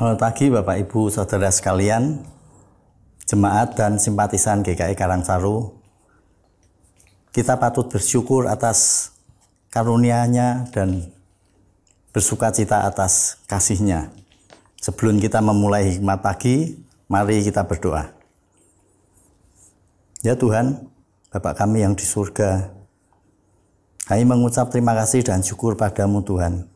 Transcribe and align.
Selamat 0.06 0.22
pagi 0.22 0.54
Bapak 0.54 0.78
Ibu 0.86 1.10
Saudara 1.10 1.50
sekalian, 1.50 2.22
jemaat 3.26 3.74
dan 3.74 3.98
simpatisan 3.98 4.62
GKI 4.62 4.94
Karangsaru. 4.94 5.74
Kita 7.34 7.58
patut 7.58 7.90
bersyukur 7.90 8.46
atas 8.46 9.10
karunia-Nya 9.74 10.70
dan 10.70 11.10
bersuka 12.14 12.54
cita 12.54 12.86
atas 12.86 13.42
kasih-Nya. 13.50 14.14
Sebelum 14.78 15.18
kita 15.18 15.42
memulai 15.42 15.98
hikmat 15.98 16.22
pagi, 16.22 16.78
mari 17.10 17.42
kita 17.42 17.66
berdoa. 17.66 18.06
Ya 20.22 20.38
Tuhan, 20.38 20.86
Bapak 21.34 21.58
kami 21.58 21.82
yang 21.82 21.98
di 21.98 22.06
surga, 22.06 22.70
kami 24.06 24.22
mengucap 24.22 24.70
terima 24.70 24.94
kasih 24.94 25.26
dan 25.26 25.42
syukur 25.42 25.74
padamu 25.74 26.22
Tuhan, 26.22 26.70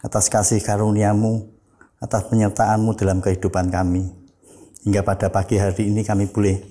atas 0.00 0.32
kasih 0.32 0.64
karuniamu, 0.64 1.52
atas 2.00 2.28
penyertaan-Mu 2.28 2.96
dalam 2.96 3.24
kehidupan 3.24 3.72
kami. 3.72 4.08
Hingga 4.86 5.02
pada 5.02 5.32
pagi 5.32 5.58
hari 5.58 5.90
ini 5.90 6.06
kami 6.06 6.30
boleh 6.30 6.62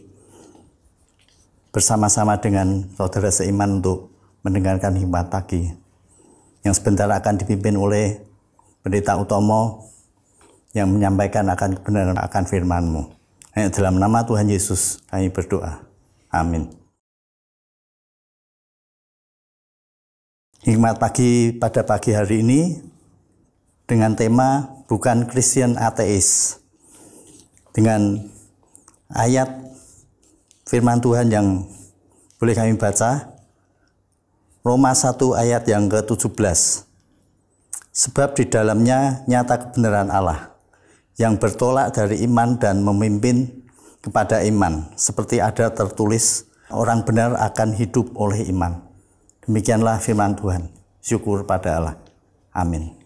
bersama-sama 1.76 2.40
dengan 2.40 2.88
saudara 2.96 3.28
seiman 3.28 3.84
untuk 3.84 4.16
mendengarkan 4.48 4.96
hikmat 4.96 5.28
pagi 5.28 5.68
yang 6.64 6.72
sebentar 6.72 7.12
akan 7.12 7.36
dipimpin 7.36 7.76
oleh 7.76 8.24
Pendeta 8.80 9.18
Utomo 9.18 9.92
yang 10.78 10.94
menyampaikan 10.94 11.50
akan 11.50 11.82
kebenaran 11.82 12.16
akan 12.22 12.44
firman-Mu. 12.46 13.02
Hanya 13.58 13.74
dalam 13.74 13.98
nama 13.98 14.24
Tuhan 14.24 14.46
Yesus 14.46 15.02
kami 15.10 15.34
berdoa. 15.34 15.82
Amin. 16.30 16.70
Hikmat 20.66 20.98
pagi 20.98 21.54
pada 21.56 21.86
pagi 21.86 22.14
hari 22.14 22.42
ini 22.42 22.60
dengan 23.86 24.18
tema 24.18 24.82
bukan 24.90 25.30
Christian 25.30 25.78
ateis. 25.78 26.60
Dengan 27.74 28.18
ayat 29.14 29.50
firman 30.66 31.02
Tuhan 31.02 31.30
yang 31.30 31.66
boleh 32.42 32.56
kami 32.56 32.78
baca 32.78 33.36
Roma 34.66 34.92
1 34.98 35.22
ayat 35.38 35.64
yang 35.70 35.86
ke-17. 35.86 36.90
Sebab 37.96 38.36
di 38.36 38.44
dalamnya 38.50 39.24
nyata 39.30 39.56
kebenaran 39.70 40.12
Allah 40.12 40.52
yang 41.16 41.40
bertolak 41.40 41.96
dari 41.96 42.26
iman 42.28 42.60
dan 42.60 42.84
memimpin 42.84 43.64
kepada 44.04 44.44
iman 44.44 44.92
seperti 45.00 45.40
ada 45.40 45.72
tertulis 45.72 46.44
orang 46.74 47.08
benar 47.08 47.40
akan 47.40 47.72
hidup 47.78 48.12
oleh 48.20 48.44
iman. 48.52 48.84
Demikianlah 49.46 50.02
firman 50.02 50.34
Tuhan. 50.36 50.68
Syukur 51.00 51.46
pada 51.46 51.78
Allah. 51.78 51.96
Amin. 52.50 53.05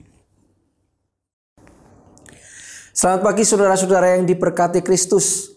Selamat 2.99 3.31
pagi 3.31 3.47
saudara-saudara 3.47 4.19
yang 4.19 4.27
diberkati 4.27 4.83
Kristus. 4.83 5.55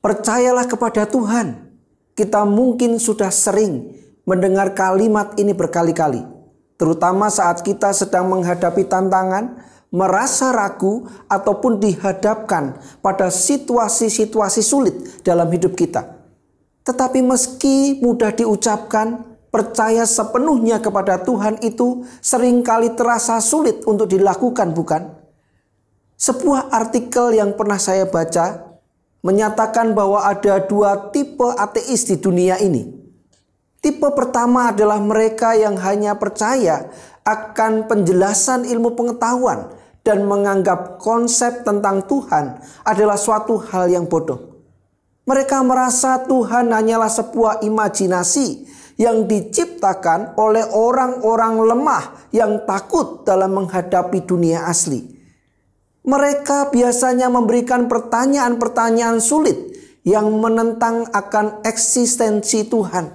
Percayalah 0.00 0.64
kepada 0.64 1.04
Tuhan. 1.04 1.68
Kita 2.16 2.48
mungkin 2.48 2.96
sudah 2.96 3.28
sering 3.28 3.92
mendengar 4.24 4.72
kalimat 4.72 5.36
ini 5.36 5.52
berkali-kali. 5.52 6.24
Terutama 6.80 7.28
saat 7.28 7.60
kita 7.60 7.92
sedang 7.92 8.32
menghadapi 8.32 8.88
tantangan, 8.88 9.60
merasa 9.92 10.48
ragu, 10.48 11.04
ataupun 11.28 11.76
dihadapkan 11.76 12.80
pada 13.04 13.28
situasi-situasi 13.28 14.64
sulit 14.64 15.20
dalam 15.20 15.52
hidup 15.52 15.76
kita. 15.76 16.08
Tetapi 16.88 17.20
meski 17.20 18.00
mudah 18.00 18.32
diucapkan, 18.32 19.36
percaya 19.52 20.08
sepenuhnya 20.08 20.80
kepada 20.80 21.20
Tuhan 21.20 21.60
itu 21.60 22.08
sering 22.24 22.64
kali 22.64 22.96
terasa 22.96 23.36
sulit 23.44 23.84
untuk 23.84 24.08
dilakukan, 24.08 24.72
bukan? 24.72 25.17
Sebuah 26.18 26.74
artikel 26.74 27.30
yang 27.38 27.54
pernah 27.54 27.78
saya 27.78 28.02
baca 28.02 28.74
menyatakan 29.22 29.94
bahwa 29.94 30.26
ada 30.26 30.58
dua 30.66 31.14
tipe 31.14 31.46
ateis 31.46 32.10
di 32.10 32.18
dunia 32.18 32.58
ini. 32.58 32.90
Tipe 33.78 34.10
pertama 34.10 34.74
adalah 34.74 34.98
mereka 34.98 35.54
yang 35.54 35.78
hanya 35.78 36.18
percaya 36.18 36.90
akan 37.22 37.86
penjelasan 37.86 38.66
ilmu 38.66 38.98
pengetahuan 38.98 39.70
dan 40.02 40.26
menganggap 40.26 40.98
konsep 40.98 41.62
tentang 41.62 42.02
Tuhan 42.10 42.66
adalah 42.82 43.14
suatu 43.14 43.54
hal 43.70 43.86
yang 43.86 44.10
bodoh. 44.10 44.58
Mereka 45.22 45.62
merasa 45.62 46.26
Tuhan 46.26 46.74
hanyalah 46.74 47.14
sebuah 47.14 47.62
imajinasi 47.62 48.66
yang 48.98 49.30
diciptakan 49.30 50.34
oleh 50.34 50.66
orang-orang 50.74 51.62
lemah 51.62 52.04
yang 52.34 52.66
takut 52.66 53.22
dalam 53.22 53.54
menghadapi 53.54 54.26
dunia 54.26 54.66
asli. 54.66 55.17
Mereka 56.08 56.72
biasanya 56.72 57.28
memberikan 57.28 57.84
pertanyaan-pertanyaan 57.84 59.20
sulit 59.20 59.76
yang 60.08 60.32
menentang 60.40 61.04
akan 61.12 61.60
eksistensi 61.68 62.64
Tuhan. 62.64 63.12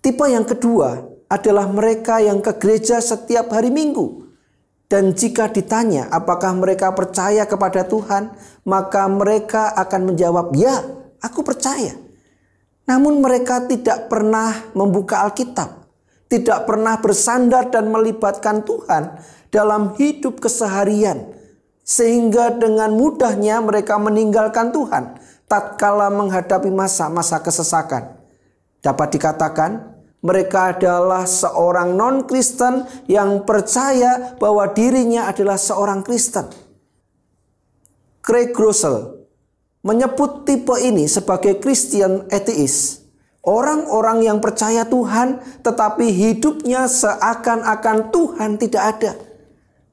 Tipe 0.00 0.24
yang 0.24 0.48
kedua 0.48 1.04
adalah 1.28 1.68
mereka 1.68 2.16
yang 2.22 2.40
ke 2.40 2.56
gereja 2.56 2.96
setiap 3.04 3.52
hari 3.52 3.68
Minggu. 3.68 4.24
Dan 4.86 5.12
jika 5.12 5.52
ditanya 5.52 6.08
apakah 6.08 6.54
mereka 6.56 6.94
percaya 6.94 7.42
kepada 7.44 7.84
Tuhan, 7.84 8.32
maka 8.64 9.04
mereka 9.10 9.74
akan 9.74 10.14
menjawab, 10.14 10.54
"Ya, 10.54 10.80
aku 11.18 11.42
percaya." 11.42 11.92
Namun 12.86 13.18
mereka 13.18 13.66
tidak 13.66 14.06
pernah 14.06 14.54
membuka 14.78 15.26
Alkitab, 15.26 15.90
tidak 16.30 16.70
pernah 16.70 17.02
bersandar 17.02 17.66
dan 17.68 17.90
melibatkan 17.90 18.62
Tuhan 18.62 19.18
dalam 19.50 19.98
hidup 19.98 20.38
keseharian, 20.38 21.34
sehingga 21.86 22.50
dengan 22.50 22.98
mudahnya 22.98 23.62
mereka 23.62 23.94
meninggalkan 23.94 24.74
Tuhan 24.74 25.22
tatkala 25.46 26.10
menghadapi 26.10 26.74
masa-masa 26.74 27.38
kesesakan. 27.38 28.18
Dapat 28.82 29.08
dikatakan 29.14 29.70
mereka 30.18 30.74
adalah 30.74 31.22
seorang 31.22 31.94
non-Kristen 31.94 32.82
yang 33.06 33.46
percaya 33.46 34.34
bahwa 34.42 34.66
dirinya 34.74 35.30
adalah 35.30 35.54
seorang 35.54 36.02
Kristen. 36.02 36.50
Craig 38.26 38.50
Groeschel 38.50 39.22
menyebut 39.86 40.42
tipe 40.42 40.74
ini 40.82 41.06
sebagai 41.06 41.62
Christian 41.62 42.26
atheist. 42.34 43.06
Orang-orang 43.46 44.26
yang 44.26 44.42
percaya 44.42 44.82
Tuhan 44.82 45.38
tetapi 45.62 46.10
hidupnya 46.10 46.90
seakan-akan 46.90 48.10
Tuhan 48.10 48.58
tidak 48.58 48.82
ada. 48.82 49.12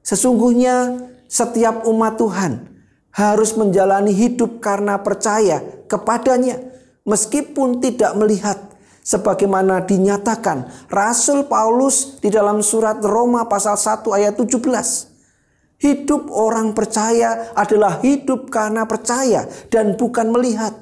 Sesungguhnya 0.02 0.98
setiap 1.34 1.82
umat 1.90 2.14
Tuhan 2.14 2.70
harus 3.10 3.58
menjalani 3.58 4.14
hidup 4.14 4.62
karena 4.62 5.02
percaya 5.02 5.66
kepadanya 5.90 6.62
meskipun 7.02 7.82
tidak 7.82 8.14
melihat 8.14 8.58
sebagaimana 9.02 9.82
dinyatakan 9.82 10.70
Rasul 10.86 11.50
Paulus 11.50 12.22
di 12.22 12.30
dalam 12.30 12.62
surat 12.62 13.02
Roma 13.02 13.50
pasal 13.50 13.74
1 13.74 14.06
ayat 14.14 14.38
17. 14.38 15.82
Hidup 15.82 16.30
orang 16.30 16.70
percaya 16.70 17.50
adalah 17.58 17.98
hidup 17.98 18.46
karena 18.48 18.86
percaya 18.86 19.50
dan 19.74 19.98
bukan 19.98 20.30
melihat. 20.30 20.72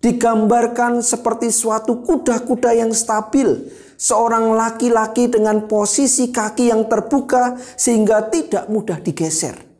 Digambarkan 0.00 1.00
seperti 1.00 1.48
suatu 1.48 2.04
kuda-kuda 2.04 2.76
yang 2.76 2.92
stabil, 2.92 3.72
seorang 3.96 4.52
laki-laki 4.52 5.32
dengan 5.32 5.64
posisi 5.64 6.28
kaki 6.28 6.68
yang 6.68 6.84
terbuka 6.92 7.56
sehingga 7.78 8.28
tidak 8.28 8.68
mudah 8.68 9.00
digeser. 9.00 9.73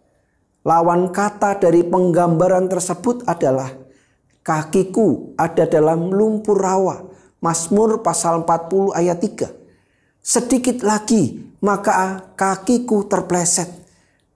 Lawan 0.64 1.12
kata 1.12 1.60
dari 1.60 1.84
penggambaran 1.84 2.72
tersebut 2.72 3.28
adalah 3.28 3.68
kakiku 4.40 5.36
ada 5.36 5.68
dalam 5.68 6.08
lumpur 6.08 6.56
rawa. 6.56 7.04
Mazmur 7.44 8.00
pasal 8.00 8.48
40 8.48 8.96
ayat 8.96 9.20
3. 9.20 9.52
Sedikit 10.24 10.80
lagi 10.80 11.52
maka 11.60 12.24
kakiku 12.32 13.04
terpleset. 13.04 13.68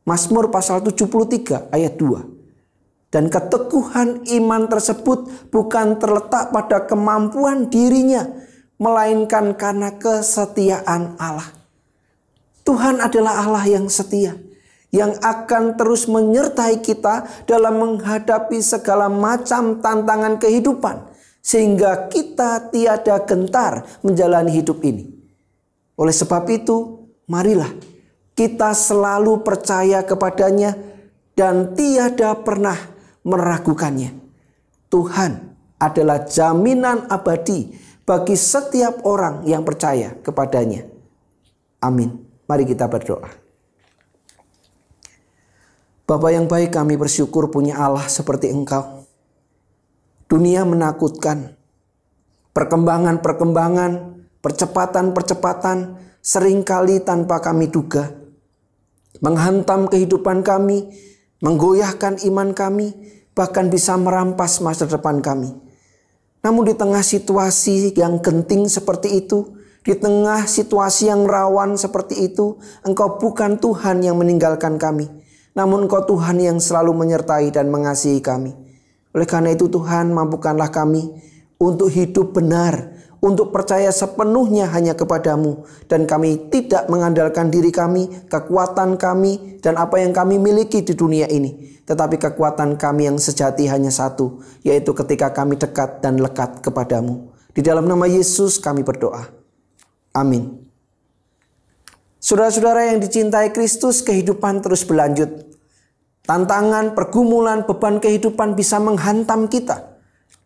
Mazmur 0.05 0.53
pasal 0.53 0.85
73 0.85 1.73
ayat 1.73 1.97
2. 1.97 3.09
Dan 3.09 3.33
keteguhan 3.33 4.29
iman 4.29 4.69
tersebut 4.69 5.49
bukan 5.49 5.97
terletak 5.97 6.53
pada 6.53 6.85
kemampuan 6.85 7.73
dirinya, 7.73 8.29
melainkan 8.77 9.57
karena 9.57 9.97
kesetiaan 9.97 11.17
Allah. 11.17 11.49
Tuhan 12.69 13.01
adalah 13.01 13.49
Allah 13.49 13.65
yang 13.65 13.89
setia 13.89 14.37
yang 14.89 15.13
akan 15.21 15.77
terus 15.77 16.09
menyertai 16.09 16.81
kita 16.81 17.29
dalam 17.45 17.77
menghadapi 17.77 18.57
segala 18.65 19.13
macam 19.13 19.85
tantangan 19.85 20.41
kehidupan, 20.41 21.05
sehingga 21.45 22.09
kita 22.09 22.73
tiada 22.73 23.21
gentar 23.29 23.85
menjalani 24.01 24.53
hidup 24.53 24.81
ini. 24.85 25.13
Oleh 25.99 26.15
sebab 26.15 26.49
itu, 26.49 27.05
marilah 27.29 27.69
kita 28.33 28.73
selalu 28.73 29.43
percaya 29.45 30.07
kepadanya 30.07 30.79
dan 31.37 31.75
tiada 31.75 32.39
pernah 32.39 32.79
meragukannya. 33.27 34.15
Tuhan 34.89 35.33
adalah 35.77 36.25
jaminan 36.25 37.07
abadi 37.13 37.77
bagi 38.09 38.35
setiap 38.41 39.05
orang 39.05 39.45
yang 39.45 39.63
percaya 39.69 40.17
kepadanya. 40.25 40.89
Amin. 41.85 42.25
Mari 42.49 42.65
kita 42.65 42.89
berdoa. 42.89 43.48
Bapak 46.09 46.33
yang 46.33 46.49
baik 46.49 46.73
kami 46.73 46.97
bersyukur 46.97 47.53
punya 47.53 47.77
Allah 47.77 48.09
seperti 48.09 48.49
engkau. 48.49 49.05
Dunia 50.25 50.65
menakutkan. 50.65 51.53
Perkembangan-perkembangan, 52.57 54.17
percepatan-percepatan 54.41 56.01
sering 56.25 56.65
kali 56.65 57.05
tanpa 57.05 57.45
kami 57.45 57.69
duga. 57.69 58.09
Menghantam 59.21 59.85
kehidupan 59.85 60.41
kami, 60.41 60.89
menggoyahkan 61.45 62.25
iman 62.25 62.57
kami, 62.57 62.97
bahkan 63.37 63.69
bisa 63.69 63.93
merampas 64.01 64.65
masa 64.65 64.89
depan 64.89 65.21
kami. 65.21 65.53
Namun 66.41 66.73
di 66.73 66.75
tengah 66.75 67.05
situasi 67.05 67.93
yang 67.93 68.25
genting 68.25 68.65
seperti 68.65 69.29
itu, 69.29 69.61
di 69.85 69.93
tengah 69.93 70.49
situasi 70.49 71.13
yang 71.13 71.29
rawan 71.29 71.77
seperti 71.77 72.33
itu, 72.33 72.57
Engkau 72.81 73.21
bukan 73.21 73.61
Tuhan 73.61 74.01
yang 74.01 74.17
meninggalkan 74.17 74.81
kami 74.81 75.18
namun 75.59 75.91
Engkau 75.91 76.07
Tuhan 76.07 76.39
yang 76.39 76.63
selalu 76.63 76.95
menyertai 76.95 77.51
dan 77.51 77.67
mengasihi 77.67 78.23
kami. 78.23 78.55
Oleh 79.11 79.27
karena 79.27 79.51
itu 79.51 79.67
Tuhan 79.67 80.15
mampukanlah 80.15 80.71
kami 80.71 81.11
untuk 81.59 81.91
hidup 81.91 82.39
benar, 82.39 82.95
untuk 83.19 83.51
percaya 83.51 83.91
sepenuhnya 83.91 84.71
hanya 84.71 84.95
kepadamu. 84.95 85.67
Dan 85.91 86.07
kami 86.07 86.47
tidak 86.55 86.87
mengandalkan 86.87 87.51
diri 87.51 87.75
kami, 87.75 88.07
kekuatan 88.31 88.95
kami, 88.95 89.59
dan 89.59 89.75
apa 89.75 89.99
yang 89.99 90.15
kami 90.15 90.39
miliki 90.39 90.87
di 90.87 90.95
dunia 90.95 91.27
ini. 91.27 91.83
Tetapi 91.83 92.23
kekuatan 92.23 92.79
kami 92.79 93.11
yang 93.11 93.19
sejati 93.19 93.67
hanya 93.67 93.91
satu, 93.91 94.39
yaitu 94.63 94.95
ketika 94.95 95.35
kami 95.35 95.59
dekat 95.59 95.99
dan 95.99 96.23
lekat 96.23 96.63
kepadamu. 96.63 97.35
Di 97.51 97.67
dalam 97.67 97.91
nama 97.91 98.07
Yesus 98.07 98.63
kami 98.63 98.87
berdoa. 98.87 99.27
Amin. 100.15 100.69
Saudara-saudara 102.23 102.93
yang 102.93 103.01
dicintai 103.01 103.51
Kristus, 103.51 104.05
kehidupan 104.05 104.61
terus 104.61 104.85
berlanjut. 104.85 105.48
Tantangan, 106.29 106.93
pergumulan, 106.93 107.65
beban 107.65 108.05
kehidupan 108.05 108.53
bisa 108.53 108.77
menghantam 108.77 109.49
kita. 109.49 109.97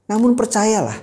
Namun 0.06 0.38
percayalah 0.38 0.94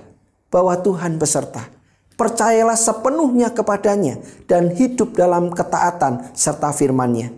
bahwa 0.48 0.72
Tuhan 0.80 1.20
beserta. 1.20 1.68
Percayalah 2.16 2.80
sepenuhnya 2.80 3.52
kepadanya 3.52 4.24
dan 4.48 4.72
hidup 4.72 5.20
dalam 5.20 5.52
ketaatan 5.52 6.32
serta 6.32 6.72
firman-Nya. 6.72 7.36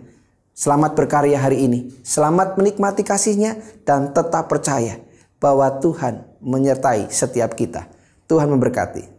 Selamat 0.54 0.94
berkarya 0.94 1.42
hari 1.42 1.66
ini. 1.66 1.90
Selamat 2.06 2.54
menikmati 2.54 3.02
kasihnya 3.02 3.58
dan 3.82 4.14
tetap 4.14 4.46
percaya 4.46 5.02
bahwa 5.42 5.66
Tuhan 5.82 6.22
menyertai 6.38 7.10
setiap 7.10 7.58
kita. 7.58 7.90
Tuhan 8.30 8.54
memberkati. 8.54 9.11